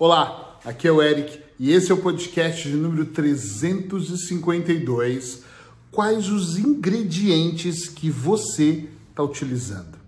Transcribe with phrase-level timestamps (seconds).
[0.00, 5.42] Olá, aqui é o Eric e esse é o podcast de número 352.
[5.90, 9.98] Quais os ingredientes que você está utilizando?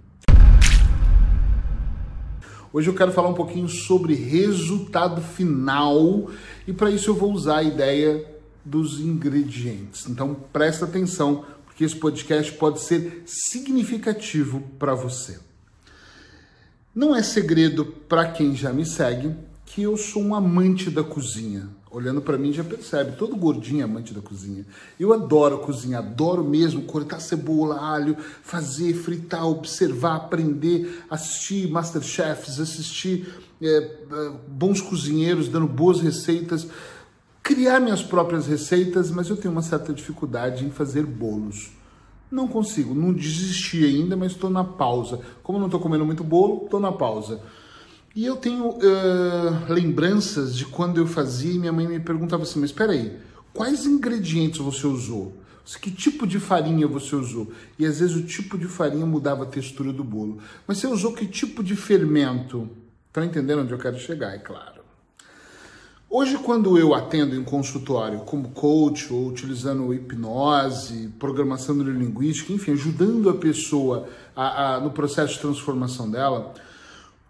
[2.72, 6.30] Hoje eu quero falar um pouquinho sobre resultado final
[6.68, 8.24] e para isso eu vou usar a ideia
[8.64, 10.08] dos ingredientes.
[10.08, 15.40] Então presta atenção, porque esse podcast pode ser significativo para você.
[16.94, 21.68] Não é segredo para quem já me segue que eu sou um amante da cozinha.
[21.92, 24.66] Olhando para mim já percebe, todo gordinho é amante da cozinha.
[24.98, 33.32] Eu adoro cozinhar, adoro mesmo cortar cebola, alho, fazer, fritar, observar, aprender, assistir Masterchefs, assistir
[33.62, 33.96] é,
[34.48, 36.66] bons cozinheiros dando boas receitas,
[37.40, 41.70] criar minhas próprias receitas, mas eu tenho uma certa dificuldade em fazer bolos.
[42.28, 45.20] Não consigo, não desisti ainda, mas estou na pausa.
[45.44, 47.40] Como não estou comendo muito bolo, estou na pausa.
[48.14, 52.60] E eu tenho uh, lembranças de quando eu fazia e minha mãe me perguntava assim:
[52.60, 53.16] mas espera aí,
[53.52, 55.36] quais ingredientes você usou?
[55.80, 57.52] Que tipo de farinha você usou?
[57.78, 60.38] E às vezes o tipo de farinha mudava a textura do bolo.
[60.66, 62.68] Mas você usou que tipo de fermento?
[63.12, 64.80] Tá entendendo onde eu quero chegar, é claro.
[66.08, 73.30] Hoje, quando eu atendo em consultório como coach ou utilizando hipnose, programação neurolinguística, enfim, ajudando
[73.30, 76.52] a pessoa a, a, no processo de transformação dela,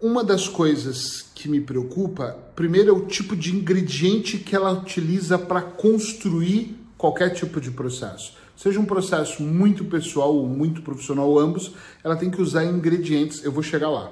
[0.02, 5.38] uma das coisas que me preocupa, primeiro, é o tipo de ingrediente que ela utiliza
[5.38, 8.34] para construir qualquer tipo de processo.
[8.56, 13.44] Seja um processo muito pessoal ou muito profissional, ambos, ela tem que usar ingredientes.
[13.44, 14.10] Eu vou chegar lá.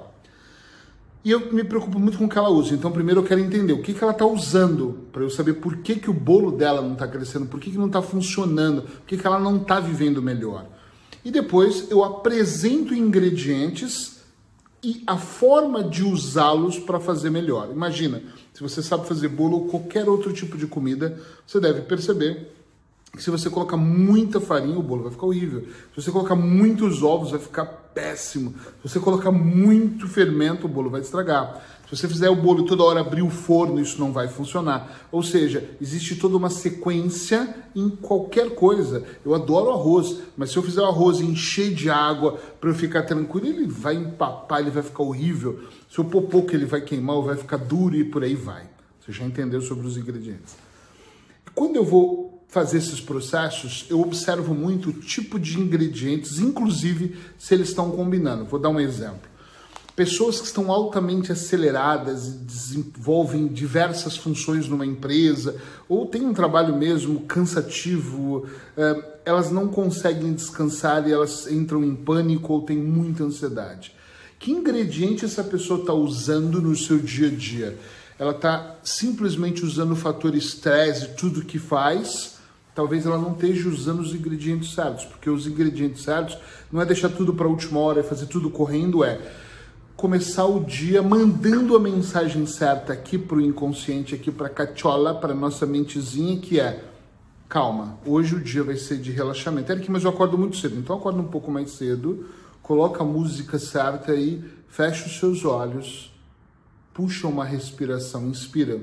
[1.25, 2.75] E eu me preocupo muito com o que ela usa.
[2.75, 5.79] Então, primeiro eu quero entender o que, que ela está usando, para eu saber por
[5.79, 9.07] que, que o bolo dela não está crescendo, por que, que não está funcionando, por
[9.07, 10.67] que, que ela não está vivendo melhor.
[11.25, 14.18] E depois eu apresento ingredientes
[14.83, 17.71] e a forma de usá-los para fazer melhor.
[17.71, 18.23] Imagina,
[18.55, 22.55] se você sabe fazer bolo ou qualquer outro tipo de comida, você deve perceber
[23.13, 25.67] que se você colocar muita farinha, o bolo vai ficar horrível.
[25.95, 28.55] Se você colocar muitos ovos, vai ficar péssimo.
[28.83, 31.61] Se você colocar muito fermento, o bolo vai estragar.
[31.89, 35.09] Se você fizer o bolo toda hora abrir o forno, isso não vai funcionar.
[35.11, 39.05] Ou seja, existe toda uma sequência em qualquer coisa.
[39.25, 43.05] Eu adoro arroz, mas se eu fizer o arroz encher de água para eu ficar
[43.05, 45.61] tranquilo, ele vai empapar, ele vai ficar horrível.
[45.91, 48.65] Se eu pôr pouco, ele vai queimar, vai ficar duro e por aí vai.
[49.01, 50.57] Você já entendeu sobre os ingredientes.
[51.55, 57.55] Quando eu vou fazer esses processos, eu observo muito o tipo de ingredientes, inclusive se
[57.55, 58.45] eles estão combinando.
[58.45, 59.38] Vou dar um exemplo.
[59.99, 65.57] Pessoas que estão altamente aceleradas e desenvolvem diversas funções numa empresa,
[65.89, 71.97] ou têm um trabalho mesmo cansativo, eh, elas não conseguem descansar e elas entram em
[71.97, 73.93] pânico ou têm muita ansiedade.
[74.39, 77.77] Que ingrediente essa pessoa está usando no seu dia a dia?
[78.21, 82.37] Ela está simplesmente usando o fator estresse, tudo que faz,
[82.73, 86.39] talvez ela não esteja usando os ingredientes certos, porque os ingredientes certos
[86.71, 89.48] não é deixar tudo para a última hora, é fazer tudo correndo, é
[89.99, 95.13] começar o dia mandando a mensagem certa aqui para o inconsciente, aqui para a cachola,
[95.13, 96.85] para nossa mentezinha, que é
[97.49, 99.73] calma, hoje o dia vai ser de relaxamento.
[99.73, 102.29] Eric, mas eu acordo muito cedo, então acorda um pouco mais cedo,
[102.63, 106.17] coloca a música certa aí, fecha os seus olhos,
[106.95, 108.81] puxa uma respiração, inspira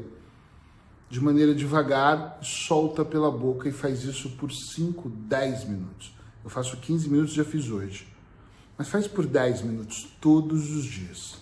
[1.10, 6.14] de maneira devagar, solta pela boca e faz isso por 5, 10 minutos.
[6.44, 8.15] Eu faço 15 minutos, já fiz hoje.
[8.78, 11.36] Mas faz por 10 minutos todos os dias.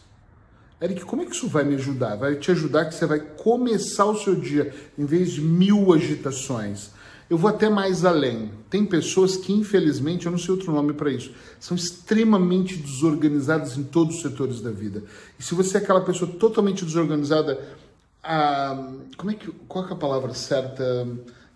[0.82, 2.18] Eric, como é que isso vai me ajudar?
[2.18, 6.92] Vai te ajudar que você vai começar o seu dia em vez de mil agitações.
[7.30, 8.52] Eu vou até mais além.
[8.70, 13.84] Tem pessoas que, infelizmente, eu não sei outro nome para isso, são extremamente desorganizadas em
[13.84, 15.04] todos os setores da vida.
[15.40, 17.60] E se você é aquela pessoa totalmente desorganizada,
[18.22, 21.08] ah, como é que, qual é a palavra certa?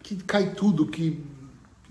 [0.02, 1.22] Que cai tudo, que,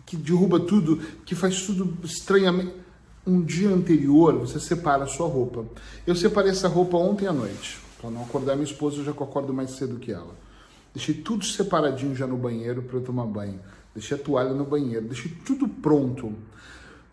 [0.07, 2.86] que derruba tudo, que faz tudo estranhamente
[3.27, 5.65] um dia anterior você separa a sua roupa.
[6.07, 9.71] Eu separei essa roupa ontem à noite, para não acordar minha esposa, já acordo mais
[9.71, 10.35] cedo que ela.
[10.95, 13.61] Deixei tudo separadinho já no banheiro para eu tomar banho.
[13.95, 16.33] Deixei a toalha no banheiro, deixei tudo pronto.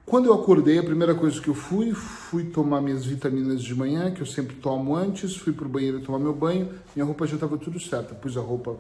[0.06, 4.12] Quando eu acordei, a primeira coisa que eu fui, fui tomar minhas vitaminas de manhã,
[4.12, 7.58] que eu sempre tomo antes, fui pro banheiro tomar meu banho, minha roupa já estava
[7.58, 8.14] tudo certa.
[8.14, 8.72] Pus a roupa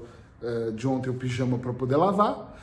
[0.41, 2.59] uh, de ontem, o pijama, para poder lavar.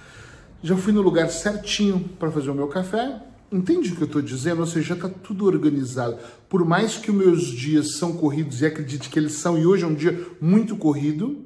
[0.62, 4.23] Já fui no lugar certinho para fazer o meu café, Entende o que eu estou
[4.23, 4.61] dizendo?
[4.61, 6.19] Ou seja, já está tudo organizado.
[6.49, 9.82] Por mais que os meus dias são corridos, e acredite que eles são, e hoje
[9.85, 11.44] é um dia muito corrido,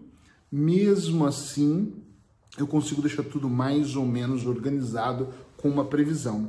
[0.52, 1.92] mesmo assim
[2.58, 6.48] eu consigo deixar tudo mais ou menos organizado com uma previsão.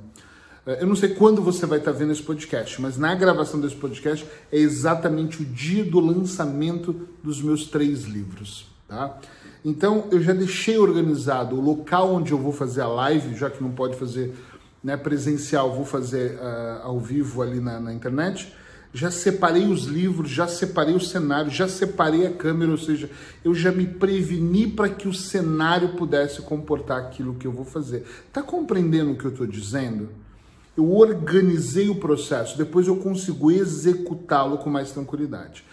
[0.65, 3.75] É, eu não sei quando você vai estar vendo esse podcast, mas na gravação desse
[3.75, 9.17] podcast é exatamente o dia do lançamento dos meus três livros, tá?
[9.63, 13.63] Então eu já deixei organizado o local onde eu vou fazer a live, já que
[13.63, 14.35] não pode fazer
[14.85, 18.53] né, presencial, vou fazer uh, ao vivo ali na, na internet
[18.95, 23.09] já separei os livros, já separei o cenário, já separei a câmera, ou seja,
[23.43, 28.05] eu já me preveni para que o cenário pudesse comportar aquilo que eu vou fazer.
[28.31, 30.07] Tá compreendendo o que eu estou dizendo?
[30.77, 35.65] Eu organizei o processo, depois eu consigo executá-lo com mais tranquilidade.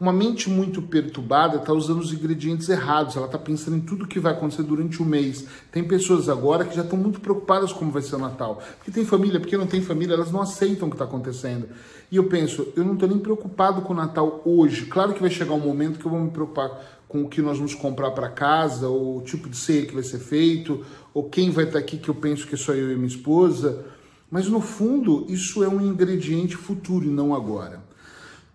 [0.00, 4.20] Uma mente muito perturbada está usando os ingredientes errados, ela está pensando em tudo que
[4.20, 5.44] vai acontecer durante o mês.
[5.72, 8.62] Tem pessoas agora que já estão muito preocupadas como vai ser o Natal.
[8.76, 11.68] Porque tem família, porque não tem família, elas não aceitam o que está acontecendo.
[12.12, 14.86] E eu penso, eu não estou nem preocupado com o Natal hoje.
[14.86, 17.56] Claro que vai chegar um momento que eu vou me preocupar com o que nós
[17.56, 21.50] vamos comprar para casa, ou o tipo de ceia que vai ser feito, ou quem
[21.50, 23.84] vai estar tá aqui que eu penso que é só eu e minha esposa.
[24.30, 27.87] Mas no fundo, isso é um ingrediente futuro e não agora.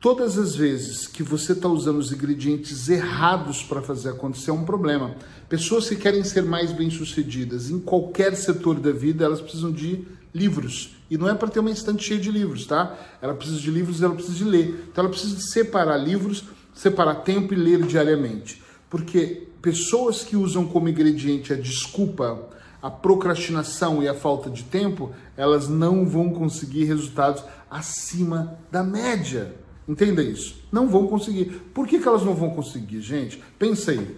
[0.04, 4.66] Todas as vezes que você está usando os ingredientes errados para fazer acontecer é um
[4.66, 5.16] problema.
[5.48, 10.06] Pessoas que querem ser mais bem-sucedidas em qualquer setor da vida, elas precisam de
[10.36, 10.98] livros.
[11.10, 13.00] E não é para ter uma estante cheia de livros, tá?
[13.22, 14.88] Ela precisa de livros e ela precisa de ler.
[14.92, 18.62] Então ela precisa de separar livros, separar tempo e ler diariamente.
[18.90, 22.50] Porque pessoas que usam como ingrediente a desculpa,
[22.82, 27.42] a procrastinação e a falta de tempo, elas não vão conseguir resultados
[27.72, 29.63] acima da média.
[29.88, 30.56] Entenda isso.
[30.72, 31.46] Não vão conseguir.
[31.74, 33.42] Por que, que elas não vão conseguir, gente?
[33.60, 34.18] Pensei.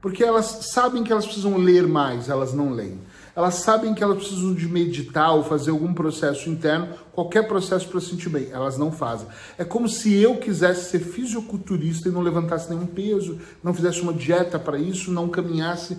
[0.00, 2.98] Porque elas sabem que elas precisam ler mais, elas não leem.
[3.36, 8.00] Elas sabem que elas precisam de meditar ou fazer algum processo interno, qualquer processo para
[8.00, 8.48] se sentir bem.
[8.50, 9.26] Elas não fazem.
[9.58, 14.12] É como se eu quisesse ser fisiculturista e não levantasse nenhum peso, não fizesse uma
[14.12, 15.98] dieta para isso, não caminhasse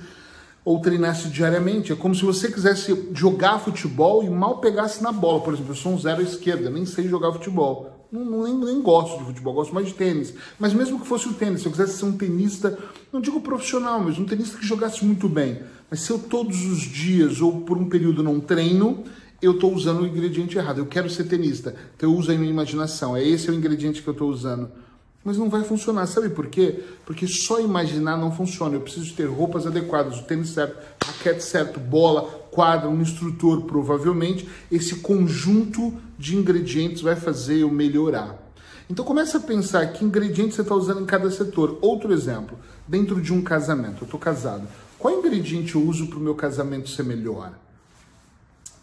[0.65, 1.91] ou treinasse diariamente.
[1.91, 5.41] É como se você quisesse jogar futebol e mal pegasse na bola.
[5.41, 8.00] Por exemplo, eu sou um zero à esquerda, nem sei jogar futebol.
[8.11, 10.33] Não, nem, nem gosto de futebol, gosto mais de tênis.
[10.59, 12.77] Mas mesmo que fosse o tênis, se eu quisesse ser um tenista,
[13.11, 15.61] não digo profissional, mas um tenista que jogasse muito bem.
[15.89, 19.05] Mas se eu todos os dias ou por um período não treino,
[19.41, 20.79] eu estou usando o ingrediente errado.
[20.79, 23.15] Eu quero ser tenista, então eu uso a minha imaginação.
[23.15, 24.69] É esse o ingrediente que eu estou usando.
[25.23, 26.05] Mas não vai funcionar.
[26.07, 26.83] Sabe por quê?
[27.05, 28.75] Porque só imaginar não funciona.
[28.75, 34.47] Eu preciso ter roupas adequadas, o tênis certo, raquete certo, bola, quadra, um instrutor, provavelmente.
[34.71, 38.37] Esse conjunto de ingredientes vai fazer eu melhorar.
[38.89, 41.79] Então comece a pensar que ingredientes você está usando em cada setor.
[41.81, 44.01] Outro exemplo, dentro de um casamento.
[44.01, 44.67] Eu estou casado.
[44.99, 47.53] Qual ingrediente eu uso para o meu casamento ser melhor?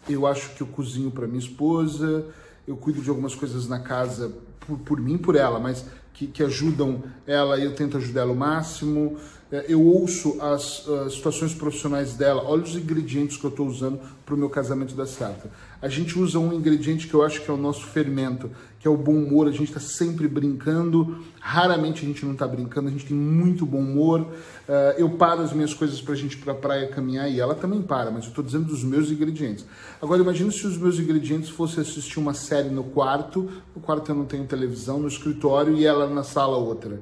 [0.09, 2.25] Eu acho que eu cozinho para minha esposa,
[2.67, 5.85] eu cuido de algumas coisas na casa por, por mim, por ela, mas
[6.19, 9.15] que, que ajudam ela e eu tento ajudar ela o máximo.
[9.49, 13.99] É, eu ouço as, as situações profissionais dela, olha os ingredientes que eu estou usando
[14.25, 15.49] para o meu casamento dar certo.
[15.81, 18.91] A gente usa um ingrediente que eu acho que é o nosso fermento, que é
[18.91, 19.47] o bom humor.
[19.47, 23.65] A gente está sempre brincando, raramente a gente não está brincando, a gente tem muito
[23.65, 24.21] bom humor.
[24.21, 27.39] Uh, eu paro as minhas coisas para a gente ir para a praia caminhar e
[27.39, 29.65] ela também para, mas eu estou dizendo dos meus ingredientes.
[30.01, 34.15] Agora imagina se os meus ingredientes fossem assistir uma série no quarto, no quarto eu
[34.15, 36.99] não tenho televisão, no escritório e ela na sala outra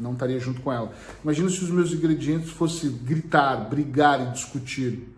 [0.00, 0.92] não estaria junto com ela.
[1.22, 5.08] Imagina se os meus ingredientes fossem gritar, brigar e discutir.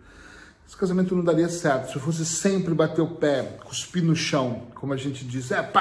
[0.66, 1.90] Esse casamento não daria certo.
[1.90, 5.62] Se eu fosse sempre bater o pé, cuspir no chão, como a gente diz, é
[5.62, 5.80] pá,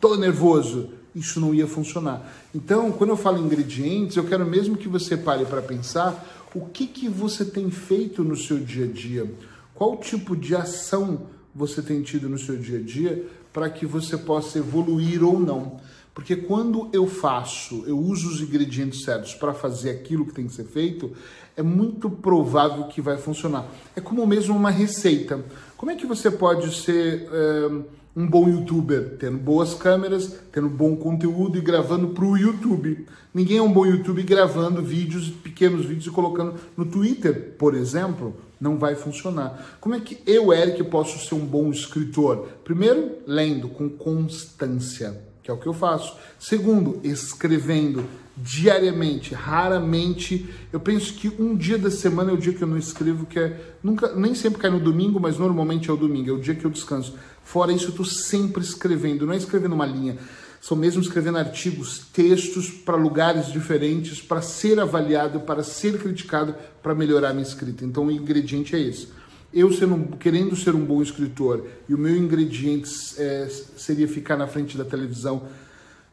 [0.00, 2.32] tô nervoso, isso não ia funcionar.
[2.54, 6.86] Então, quando eu falo ingredientes, eu quero mesmo que você pare para pensar o que,
[6.86, 9.32] que você tem feito no seu dia a dia,
[9.74, 14.16] qual tipo de ação você tem tido no seu dia a dia para que você
[14.16, 15.80] possa evoluir ou não.
[16.20, 20.52] Porque quando eu faço, eu uso os ingredientes certos para fazer aquilo que tem que
[20.52, 21.12] ser feito,
[21.56, 23.66] é muito provável que vai funcionar.
[23.96, 25.42] É como mesmo uma receita.
[25.78, 27.70] Como é que você pode ser é,
[28.14, 29.16] um bom youtuber?
[29.18, 33.06] Tendo boas câmeras, tendo bom conteúdo e gravando para o YouTube.
[33.32, 38.36] Ninguém é um bom youtuber gravando vídeos, pequenos vídeos e colocando no Twitter, por exemplo.
[38.60, 39.78] Não vai funcionar.
[39.80, 42.46] Como é que eu, Eric, posso ser um bom escritor?
[42.62, 46.16] Primeiro, lendo com constância que é o que eu faço.
[46.38, 48.06] Segundo, escrevendo
[48.36, 50.48] diariamente, raramente.
[50.72, 53.38] Eu penso que um dia da semana é o dia que eu não escrevo, que
[53.38, 56.54] é nunca, nem sempre cai no domingo, mas normalmente é o domingo, é o dia
[56.54, 57.14] que eu descanso.
[57.42, 60.16] Fora isso, eu estou sempre escrevendo, não é escrevendo uma linha,
[60.60, 66.94] são mesmo escrevendo artigos, textos para lugares diferentes, para ser avaliado, para ser criticado, para
[66.94, 67.84] melhorar a minha escrita.
[67.84, 69.19] Então o ingrediente é esse
[69.52, 74.46] eu sendo, querendo ser um bom escritor e o meu ingrediente é, seria ficar na
[74.46, 75.48] frente da televisão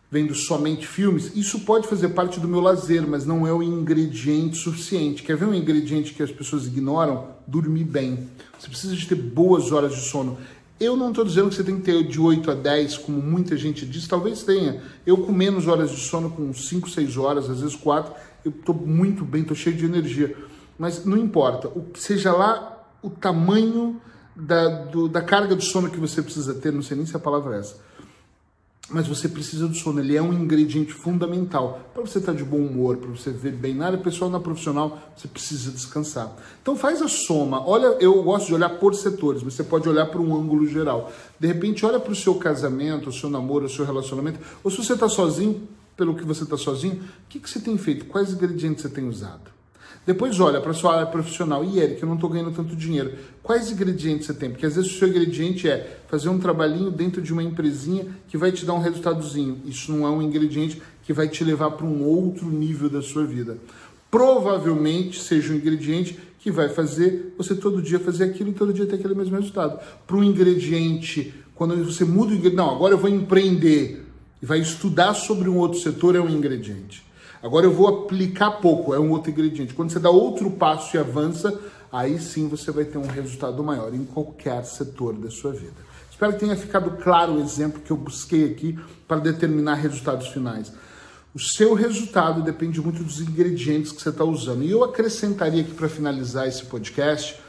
[0.09, 4.55] vendo somente filmes, isso pode fazer parte do meu lazer, mas não é o ingrediente
[4.55, 5.21] suficiente.
[5.21, 7.27] Quer ver um ingrediente que as pessoas ignoram?
[7.45, 8.29] Dormir bem.
[8.57, 10.37] Você precisa de ter boas horas de sono.
[10.79, 13.57] Eu não estou dizendo que você tem que ter de 8 a 10, como muita
[13.57, 14.81] gente diz, talvez tenha.
[15.05, 18.13] Eu com menos horas de sono, com 5, 6 horas, às vezes 4,
[18.45, 20.35] eu estou muito bem, estou cheio de energia.
[20.79, 24.01] Mas não importa, seja lá o tamanho
[24.35, 27.19] da, do, da carga de sono que você precisa ter, não sei nem se a
[27.19, 27.75] palavra é essa,
[28.89, 32.57] mas você precisa do sono, ele é um ingrediente fundamental para você estar de bom
[32.57, 36.33] humor, para você ver bem na área pessoal, na profissional, você precisa descansar.
[36.61, 37.67] Então faz a soma.
[37.67, 41.11] Olha, eu gosto de olhar por setores, você pode olhar para um ângulo geral.
[41.37, 44.77] De repente, olha para o seu casamento, o seu namoro, o seu relacionamento, ou se
[44.77, 48.05] você está sozinho, pelo que você está sozinho, o que, que você tem feito?
[48.05, 49.56] Quais ingredientes você tem usado?
[50.07, 51.65] Depois olha para sua área profissional.
[51.65, 53.11] E Eric, eu não estou ganhando tanto dinheiro.
[53.43, 54.49] Quais ingredientes você tem?
[54.49, 58.37] Porque às vezes o seu ingrediente é fazer um trabalhinho dentro de uma empresinha que
[58.37, 59.59] vai te dar um resultadozinho.
[59.65, 63.25] Isso não é um ingrediente que vai te levar para um outro nível da sua
[63.25, 63.57] vida.
[64.09, 68.85] Provavelmente seja um ingrediente que vai fazer você todo dia fazer aquilo e todo dia
[68.85, 69.77] ter aquele mesmo resultado.
[70.07, 74.05] Para um ingrediente, quando você muda o ingrediente, não, agora eu vou empreender
[74.41, 77.06] e vai estudar sobre um outro setor, é um ingrediente.
[77.41, 79.73] Agora eu vou aplicar pouco, é um outro ingrediente.
[79.73, 81.59] Quando você dá outro passo e avança,
[81.91, 85.85] aí sim você vai ter um resultado maior em qualquer setor da sua vida.
[86.09, 88.77] Espero que tenha ficado claro o exemplo que eu busquei aqui
[89.07, 90.73] para determinar resultados finais.
[91.33, 94.63] O seu resultado depende muito dos ingredientes que você está usando.
[94.63, 97.39] E eu acrescentaria aqui para finalizar esse podcast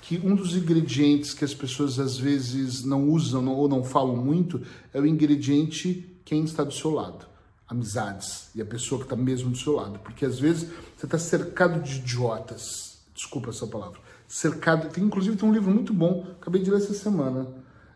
[0.00, 4.62] que um dos ingredientes que as pessoas às vezes não usam ou não falam muito
[4.92, 7.33] é o ingrediente quem está do seu lado
[7.74, 9.98] amizades e a pessoa que está mesmo do seu lado.
[9.98, 12.98] Porque às vezes você está cercado de idiotas.
[13.14, 13.98] Desculpa essa palavra.
[14.26, 14.88] Cercado.
[14.88, 17.46] Tem, inclusive tem um livro muito bom, acabei de ler essa semana.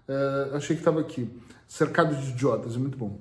[0.08, 1.28] Uh, achei que estava aqui.
[1.66, 3.18] Cercado de idiotas, é muito bom.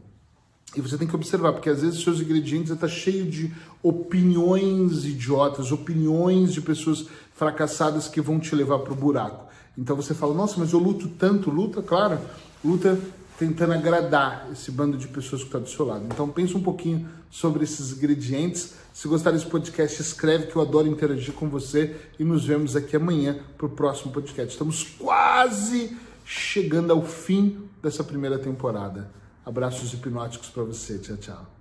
[0.76, 5.72] E você tem que observar, porque às vezes seus ingredientes está cheio de opiniões idiotas,
[5.72, 9.48] opiniões de pessoas fracassadas que vão te levar para o buraco.
[9.78, 12.20] Então você fala, nossa, mas eu luto tanto, luta, claro,
[12.64, 13.00] luta
[13.38, 16.06] tentando agradar esse bando de pessoas que está do seu lado.
[16.06, 18.74] Então pense um pouquinho sobre esses ingredientes.
[18.94, 22.96] Se gostar desse podcast, escreve que eu adoro interagir com você e nos vemos aqui
[22.96, 24.52] amanhã para o próximo podcast.
[24.52, 29.10] Estamos quase chegando ao fim dessa primeira temporada.
[29.46, 30.98] Abraços hipnóticos para você.
[30.98, 31.57] Tchau, tchau.